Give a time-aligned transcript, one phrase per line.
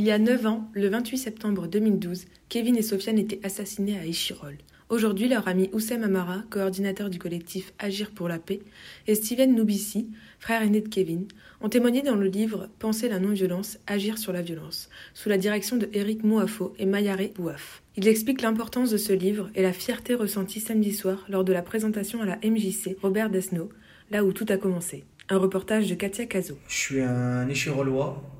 [0.00, 4.06] Il y a 9 ans, le 28 septembre 2012, Kevin et Sofiane étaient assassinés à
[4.06, 4.56] Échirol.
[4.88, 8.60] Aujourd'hui, leur ami Oussem Amara, coordinateur du collectif Agir pour la paix,
[9.06, 11.26] et Steven Noubissi, frère aîné de Kevin,
[11.60, 15.76] ont témoigné dans le livre Penser la non-violence, agir sur la violence, sous la direction
[15.76, 17.82] de Eric Mouafo et Mayare Bouaf.
[17.98, 21.60] Ils expliquent l'importance de ce livre et la fierté ressentie samedi soir lors de la
[21.60, 23.68] présentation à la MJC Robert Desno,
[24.10, 25.04] là où tout a commencé.
[25.28, 26.56] Un reportage de Katia Cazo.
[26.68, 28.39] Je suis un Échirolois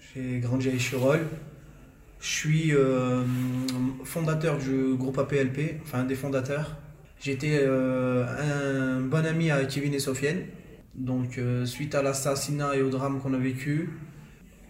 [0.00, 1.20] j'ai grandi à Échirol.
[2.20, 3.22] Je suis euh,
[4.04, 6.76] fondateur du groupe APLP, enfin un des fondateurs.
[7.20, 8.24] J'étais euh,
[8.98, 10.42] un bon ami à Kevin et Sofiane.
[10.94, 13.90] Donc, euh, suite à l'assassinat et au drame qu'on a vécu,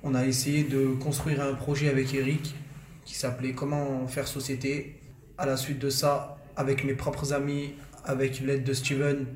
[0.02, 2.54] on a essayé de construire un projet avec Eric
[3.04, 5.00] qui s'appelait Comment faire société.
[5.38, 9.26] À la suite de ça, avec mes propres amis, avec l'aide de Steven,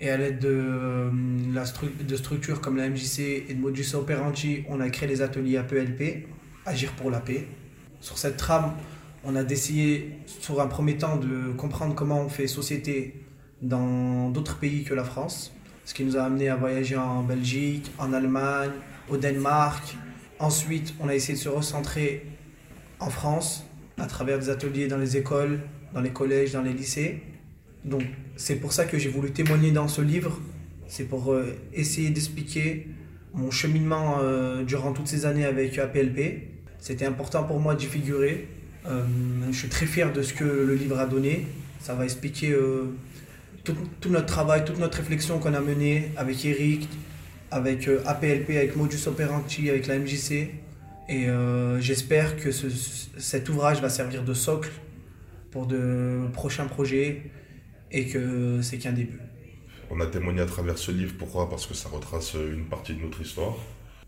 [0.00, 1.10] et à l'aide de, euh,
[1.52, 5.58] la de structures comme la MJC et de Modus Operandi, on a créé les ateliers
[5.58, 6.26] APLP,
[6.66, 7.46] Agir pour la paix.
[8.00, 8.74] Sur cette trame,
[9.24, 13.14] on a essayé, sur un premier temps, de comprendre comment on fait société
[13.60, 15.52] dans d'autres pays que la France.
[15.84, 18.70] Ce qui nous a amené à voyager en Belgique, en Allemagne,
[19.10, 19.96] au Danemark.
[20.38, 22.26] Ensuite, on a essayé de se recentrer
[23.00, 23.64] en France
[23.98, 25.60] à travers des ateliers dans les écoles,
[25.92, 27.22] dans les collèges, dans les lycées.
[27.84, 28.02] Donc
[28.36, 30.38] c'est pour ça que j'ai voulu témoigner dans ce livre.
[30.88, 32.88] C'est pour euh, essayer d'expliquer
[33.32, 36.48] mon cheminement euh, durant toutes ces années avec APLP.
[36.78, 38.48] C'était important pour moi d'y figurer.
[38.86, 39.04] Euh,
[39.50, 41.46] je suis très fier de ce que le livre a donné.
[41.80, 42.54] Ça va expliquer
[43.64, 43.74] tout,
[44.10, 46.86] notre travail, toute notre réflexion qu'on a menée avec Eric,
[47.50, 50.50] avec APLP, avec Modus Operandi, avec la MJC.
[51.08, 51.26] Et
[51.78, 52.66] j'espère que ce,
[53.16, 54.70] cet ouvrage va servir de socle
[55.50, 57.22] pour de prochains projets
[57.90, 59.20] et que c'est qu'un début.
[59.90, 61.48] On a témoigné à travers ce livre, pourquoi?
[61.50, 63.56] Parce que ça retrace une partie de notre histoire.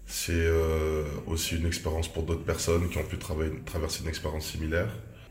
[0.06, 4.88] C'est euh, aussi une expérience pour d'autres personnes qui ont pu traverser une expérience similaire.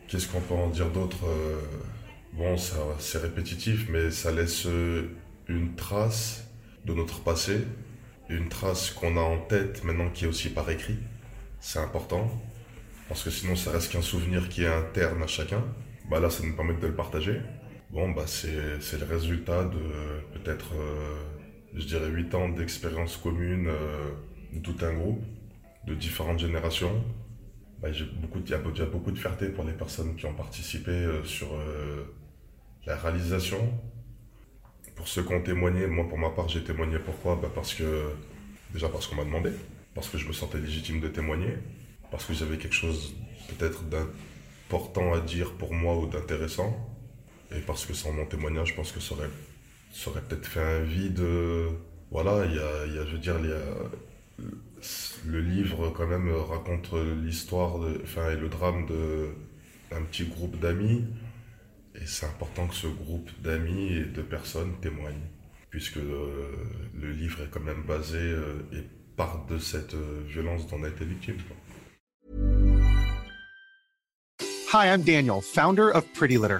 [0.08, 1.26] Qu'est-ce qu'on peut en dire d'autre?
[1.26, 1.62] Euh,
[2.34, 4.68] Bon, c'est répétitif, mais ça laisse
[5.48, 6.48] une trace
[6.86, 7.60] de notre passé,
[8.30, 10.98] une trace qu'on a en tête maintenant qui est aussi par écrit.
[11.60, 12.32] C'est important,
[13.08, 15.64] parce que sinon ça reste qu'un souvenir qui est interne à chacun.
[16.10, 17.42] Bah là, ça nous permet de le partager.
[17.92, 19.78] Bon, bah, c'est le résultat de
[20.34, 21.14] peut-être, euh,
[21.74, 24.12] je dirais, 8 ans d'expérience commune euh,
[24.54, 25.22] de tout un groupe,
[25.86, 27.04] de différentes générations.
[27.82, 27.90] Bah,
[28.22, 31.50] beaucoup, il y a beaucoup de fierté pour les personnes qui ont participé euh, sur
[32.86, 33.60] la réalisation.
[34.96, 37.36] Pour ceux qui ont témoigné, moi pour ma part j'ai témoigné pourquoi?
[37.42, 38.14] Bah, Parce que,
[38.72, 39.52] déjà parce qu'on m'a demandé,
[39.96, 41.58] parce que je me sentais légitime de témoigner,
[42.10, 43.16] parce que j'avais quelque chose
[43.50, 46.88] peut-être d'important à dire pour moi ou d'intéressant
[47.56, 49.30] et parce que sans mon témoignage, je pense que ça aurait,
[50.08, 51.22] aurait peut-être fait un vide.
[52.12, 54.48] Voilà, il y a, il y a je veux dire, il y a,
[55.26, 56.92] le livre quand même raconte
[57.24, 58.86] l'histoire enfin, et le drame
[59.90, 61.06] d'un petit groupe d'amis.
[61.96, 65.28] Et c'est important que ce groupe d'amis et de personnes témoignent,
[65.70, 66.56] puisque euh,
[67.00, 68.82] le livre est quand même basé euh, et
[69.18, 71.38] part de cette euh, violence dont on a été victime.
[74.74, 76.60] Hi, I'm Daniel, founder of Pretty Litter.